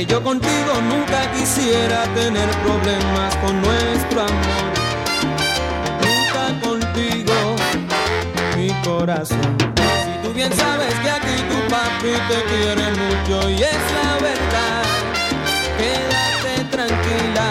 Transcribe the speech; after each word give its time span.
que 0.00 0.06
yo 0.06 0.22
contigo 0.22 0.72
nunca 0.88 1.30
quisiera 1.32 2.04
tener 2.14 2.48
problemas 2.64 3.36
con 3.36 3.60
nuestro 3.60 4.22
amor. 4.22 4.64
Nunca 6.00 6.44
contigo, 6.66 7.34
mi 8.56 8.68
corazón. 8.82 9.56
Si 9.58 10.26
tú 10.26 10.32
bien 10.32 10.52
sabes 10.54 10.94
que 11.02 11.10
aquí 11.10 11.36
tu 11.50 11.58
papi 11.68 12.12
te 12.30 12.38
quiere 12.50 12.86
mucho 13.02 13.50
y 13.50 13.62
es 13.62 13.82
la 13.98 14.12
verdad, 14.28 14.82
quédate 15.78 16.64
tranquila 16.70 17.46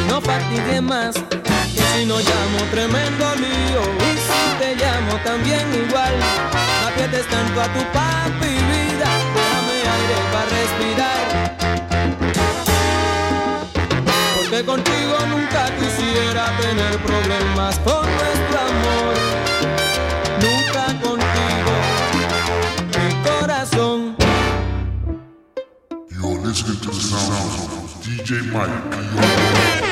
y 0.00 0.08
no 0.08 0.20
fatigues 0.20 0.82
más. 0.82 1.14
Que 1.14 1.82
si 1.94 2.06
no 2.06 2.18
llamo 2.18 2.58
tremendo 2.72 3.24
lío 3.36 3.82
y 4.10 4.12
si 4.26 4.42
te 4.58 4.74
llamo 4.82 5.14
también 5.24 5.64
igual, 5.86 6.14
no 6.80 6.88
aprietes 6.88 7.26
tanto 7.28 7.60
a 7.60 7.66
tu 7.66 7.82
papi 7.92 8.48
vida 8.48 9.31
para 10.32 10.46
respirar. 10.46 11.56
Porque 14.36 14.64
contigo 14.64 15.14
nunca 15.28 15.70
quisiera 15.78 16.56
tener 16.58 16.98
problemas 17.00 17.78
por 17.80 18.04
nuestro 18.06 18.58
amor. 18.70 19.14
Nunca 20.44 20.84
contigo, 21.06 21.72
mi 22.96 23.08
corazón. 23.28 24.16
You're 26.10 26.40
listening 26.46 26.80
to 26.80 26.90
the 26.90 27.02
of 27.82 27.90
DJ 28.02 28.42
Mike. 28.52 29.91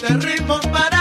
este 0.00 0.14
ritmo 0.14 0.60
para 0.72 0.97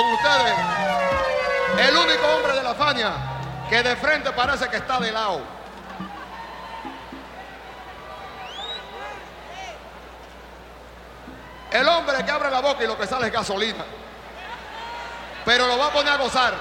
con 0.00 0.12
ustedes 0.12 0.54
el 1.78 1.96
único 1.96 2.26
hombre 2.34 2.54
de 2.54 2.62
la 2.62 2.74
Fania 2.74 3.12
que 3.68 3.82
de 3.82 3.96
frente 3.96 4.32
parece 4.32 4.68
que 4.68 4.76
está 4.76 4.98
de 4.98 5.12
lado. 5.12 5.42
El 11.70 11.86
hombre 11.86 12.24
que 12.24 12.30
abre 12.30 12.50
la 12.50 12.60
boca 12.60 12.82
y 12.82 12.86
lo 12.86 12.98
que 12.98 13.06
sale 13.06 13.28
es 13.28 13.32
gasolina. 13.32 13.84
Pero 15.44 15.68
lo 15.68 15.78
va 15.78 15.86
a 15.86 15.92
poner 15.92 16.14
a 16.14 16.16
gozar. 16.16 16.54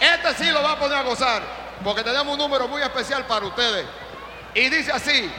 Este 0.00 0.34
sí 0.34 0.50
lo 0.52 0.62
va 0.62 0.72
a 0.72 0.78
poner 0.78 0.98
a 0.98 1.02
gozar. 1.02 1.42
Porque 1.82 2.04
tenemos 2.04 2.28
un 2.28 2.38
número 2.38 2.68
muy 2.68 2.80
especial 2.80 3.24
para 3.24 3.44
ustedes. 3.46 3.84
Y 4.54 4.68
dice 4.68 4.92
así, 4.92 5.32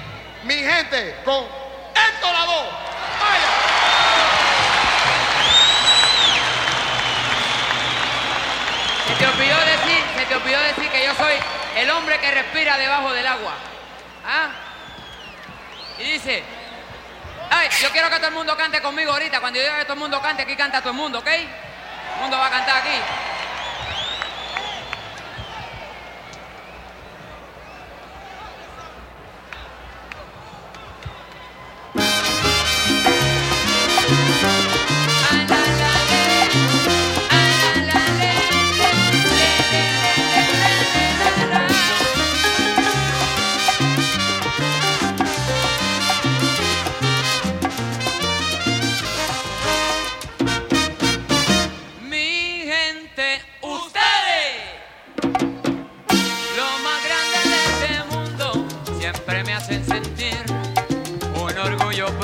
mi 0.44 0.56
gente, 0.56 1.22
con 1.24 1.46
esto 1.46 2.34
la 2.34 2.46
voz. 2.46 2.87
Se 9.08 9.16
te 9.16 9.26
olvidó 9.26 9.58
decir, 9.58 10.04
se 10.18 10.26
te 10.26 10.36
olvidó 10.36 10.60
decir 10.62 10.90
que 10.90 11.06
yo 11.06 11.16
soy 11.16 11.34
el 11.78 11.90
hombre 11.92 12.20
que 12.20 12.32
respira 12.32 12.78
debajo 12.78 13.14
del 13.14 13.26
agua. 13.26 13.54
¿Ah? 14.26 14.50
Y 16.00 16.04
dice, 16.12 16.44
ay, 17.50 17.70
yo 17.82 17.90
quiero 17.92 18.10
que 18.10 18.18
todo 18.18 18.28
el 18.28 18.34
mundo 18.34 18.56
cante 18.58 18.82
conmigo 18.82 19.12
ahorita. 19.14 19.40
Cuando 19.40 19.60
yo 19.60 19.64
diga 19.64 19.80
que 19.80 19.86
todo 19.86 19.94
el 19.94 20.00
mundo 20.00 20.22
cante, 20.22 20.44
aquí 20.44 20.56
canta 20.56 20.80
todo 20.80 20.92
el 20.92 20.98
mundo, 20.98 21.20
¿ok? 21.20 21.26
Todo 21.26 21.36
El 21.36 22.22
mundo 22.22 22.38
va 22.38 22.48
a 22.48 22.52
cantar 22.52 22.78
aquí. 22.78 23.00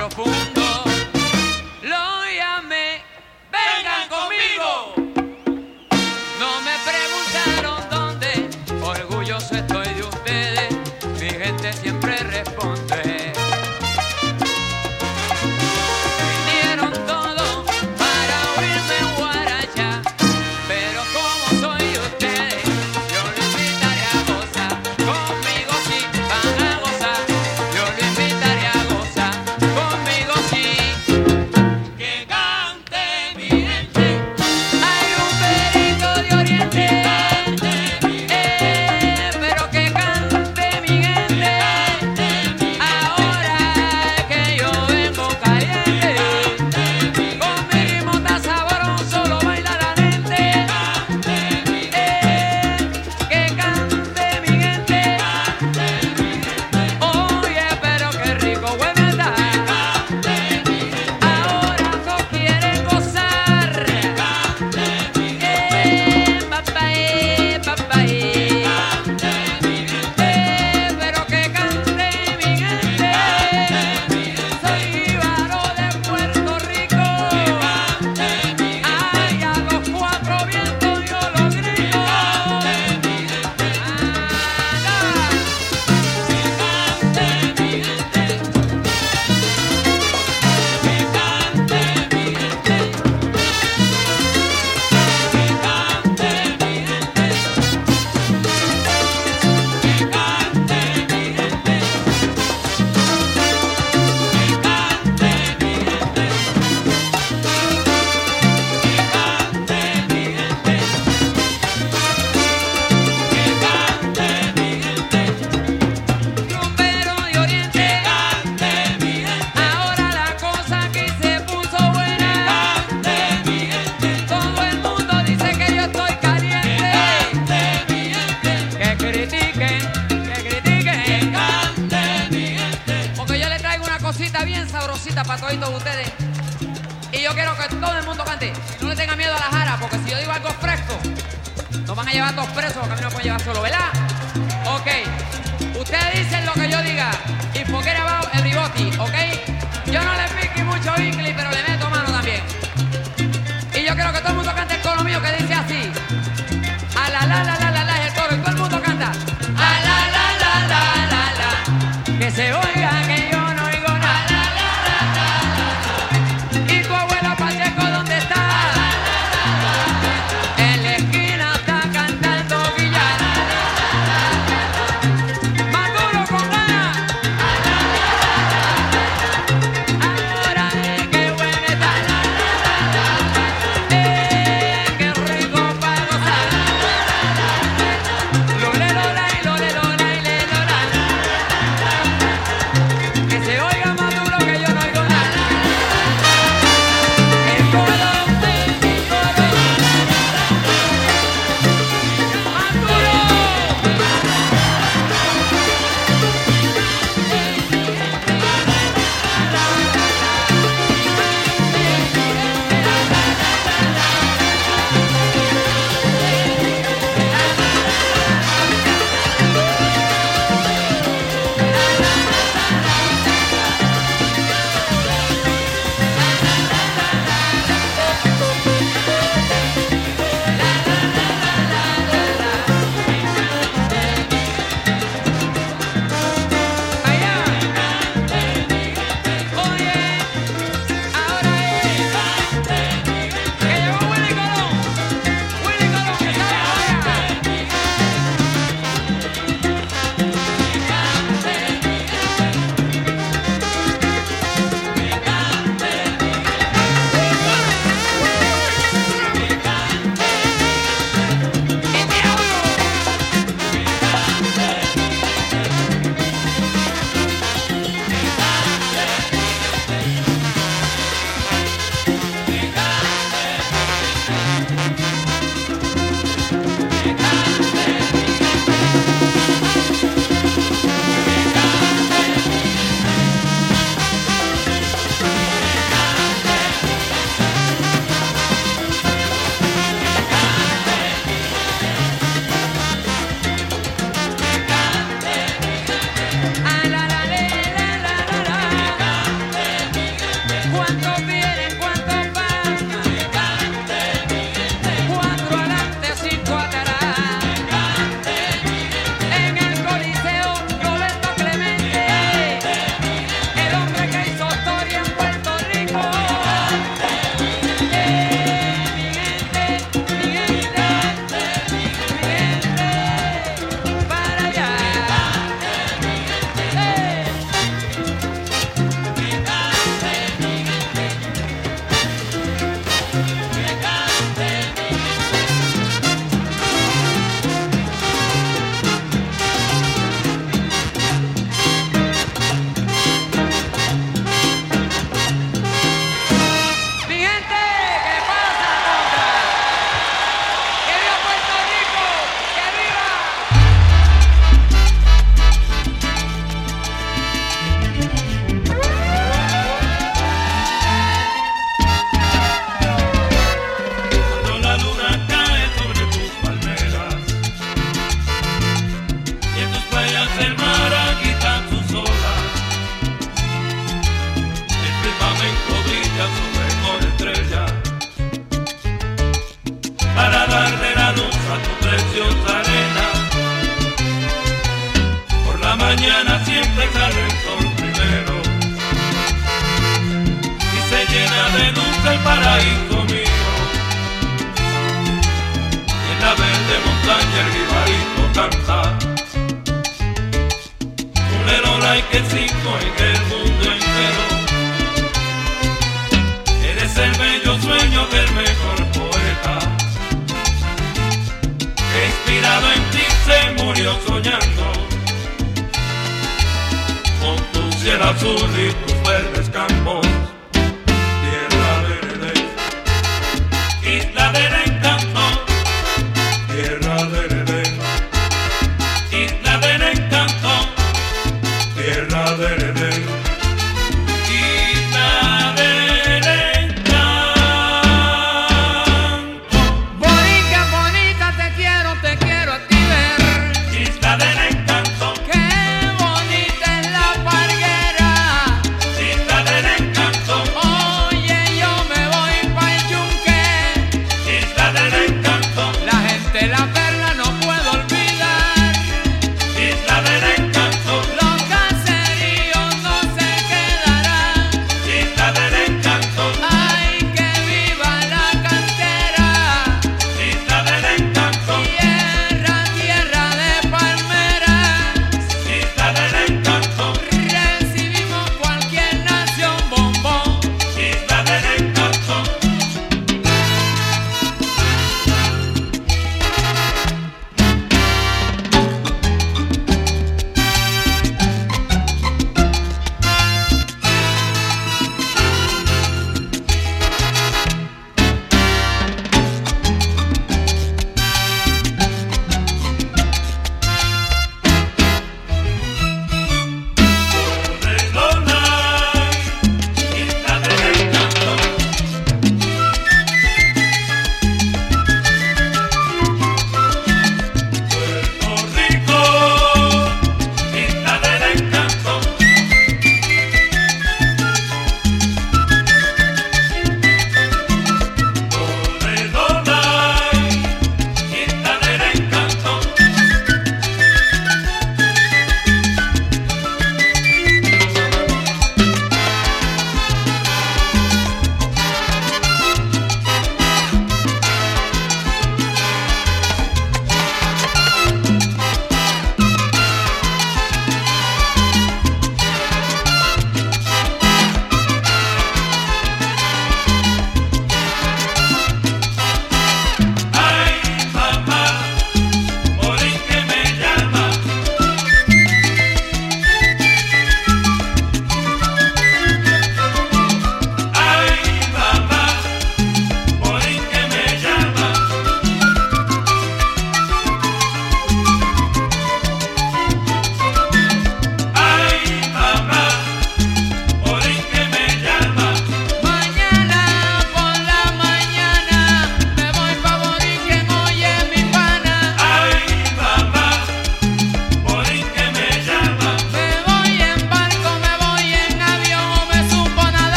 microphone. 0.00 0.59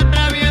la 0.00 0.41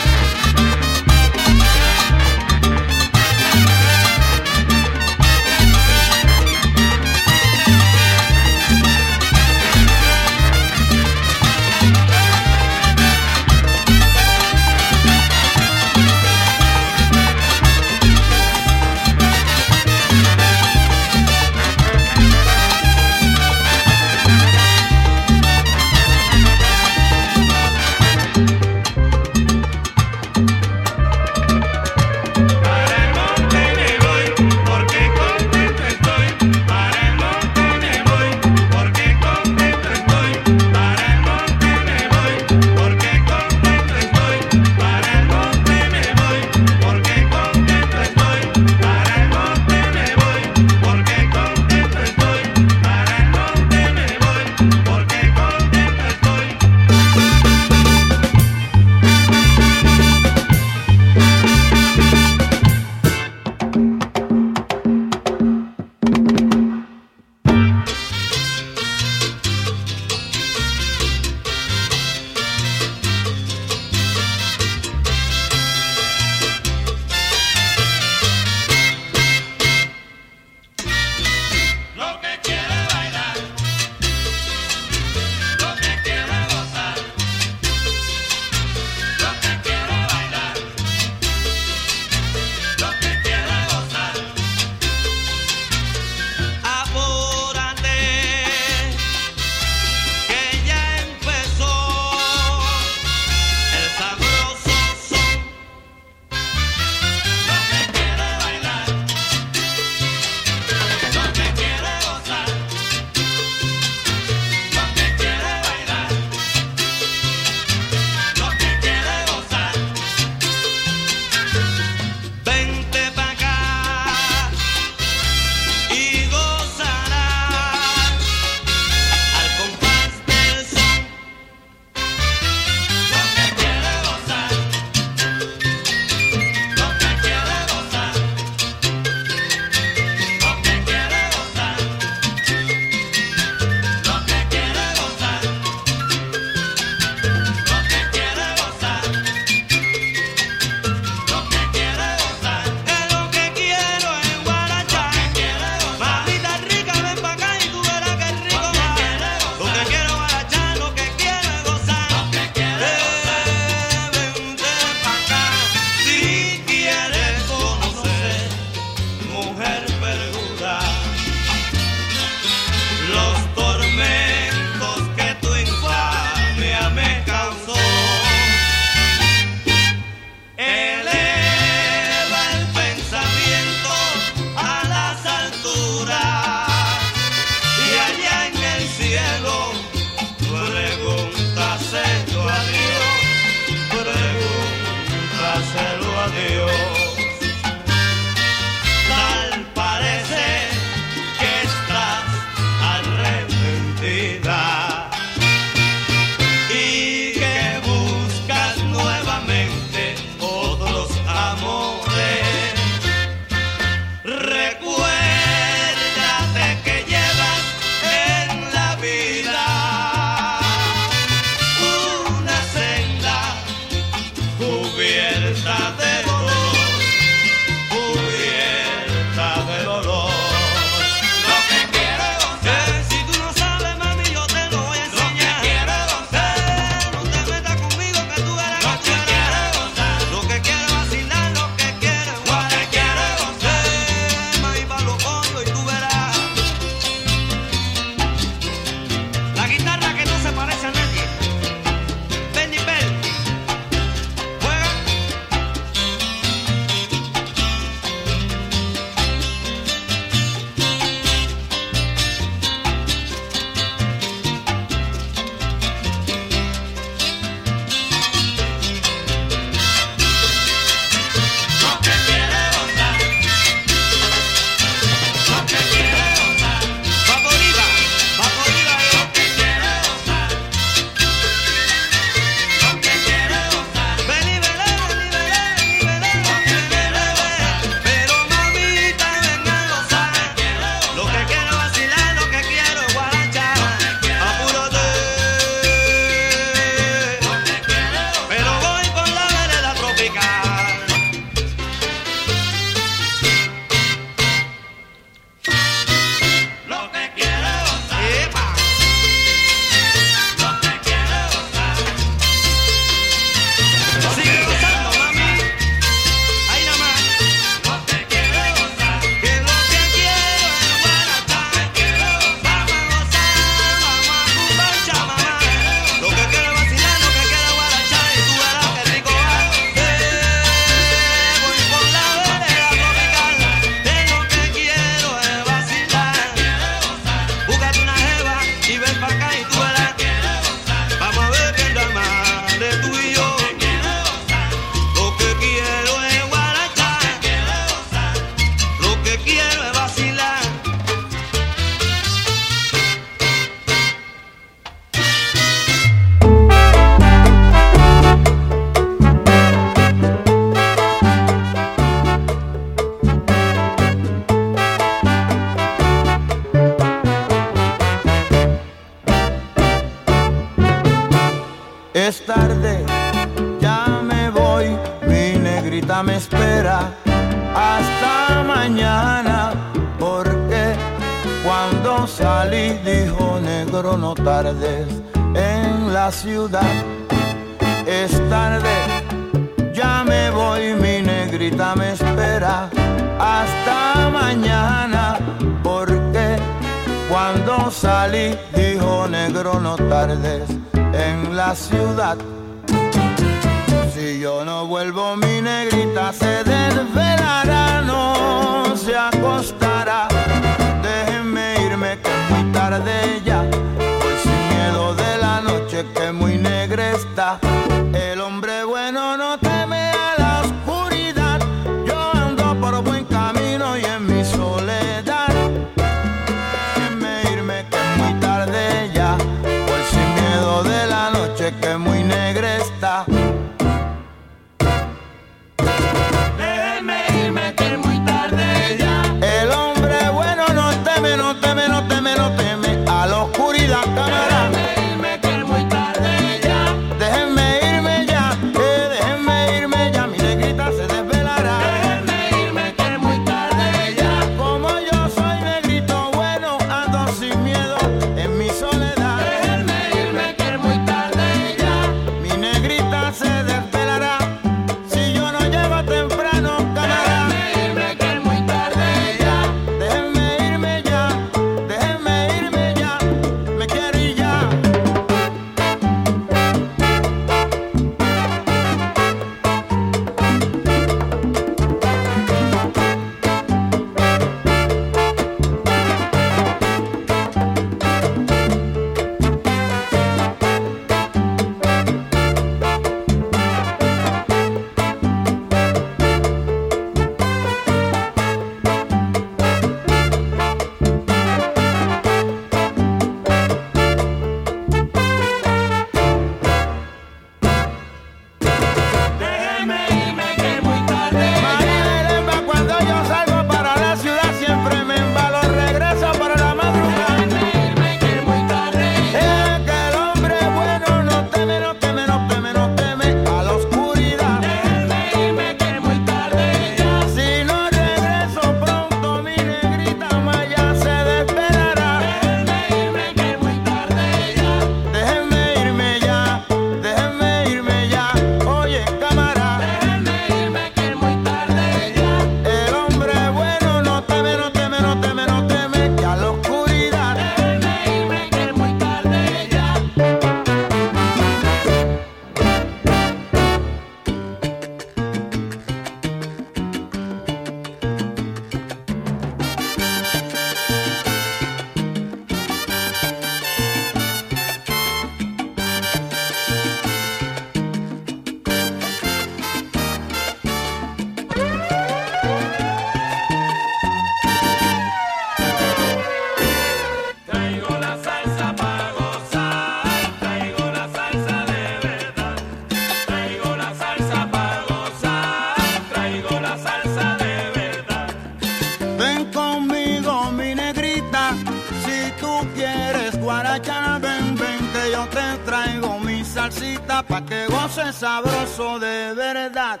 yo 595.24 595.30
te 595.30 595.58
traigo 595.64 596.18
mi 596.20 596.44
salsita 596.44 597.22
pa' 597.22 597.44
que 597.44 597.66
goces 597.66 598.16
sabroso 598.16 598.98
de 598.98 599.32
verdad. 599.34 600.00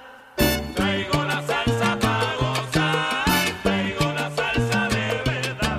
Traigo 0.74 1.24
la 1.24 1.42
salsa 1.42 1.98
pa' 2.00 2.34
gozar, 2.40 3.24
traigo 3.62 4.12
la 4.12 4.30
salsa 4.36 4.88
de 4.88 5.22
verdad. 5.24 5.78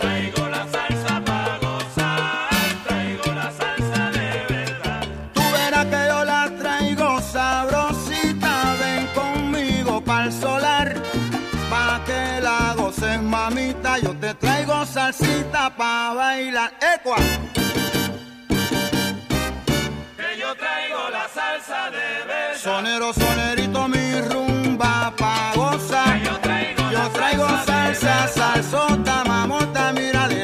Traigo 0.00 0.48
la 0.48 0.66
salsa 0.74 1.24
pa' 1.24 1.58
gozar, 1.60 2.50
traigo 2.86 3.32
la 3.34 3.50
salsa 3.50 4.10
de 4.10 4.46
verdad. 4.48 5.02
Tú 5.34 5.42
verás 5.52 5.86
que 5.86 6.02
yo 6.08 6.24
la 6.24 6.50
traigo 6.58 7.20
sabrosita, 7.20 8.76
ven 8.80 9.06
conmigo 9.14 10.00
pa'l 10.02 10.32
solar. 10.32 10.94
Pa' 11.70 12.00
que 12.06 12.40
la 12.40 12.74
goces 12.76 13.20
mamita, 13.20 13.98
yo 13.98 14.14
te 14.16 14.34
traigo 14.34 14.86
salsita 14.86 15.70
pa' 15.76 16.14
bailar. 16.14 16.72
¡Ecua! 16.94 17.16
Habanero, 22.82 23.12
sonerito, 23.12 23.86
mi 23.86 24.20
rumba 24.22 25.14
pa' 25.16 25.52
Yo 25.54 26.36
traigo, 26.40 26.90
yo 26.90 27.08
traigo 27.12 27.46
salsa, 27.64 28.26
salsota, 28.26 29.22
mamota, 29.24 29.92
mírale. 29.92 30.41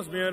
Cosmere. 0.00 0.29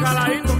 Bacalaíto. 0.00 0.57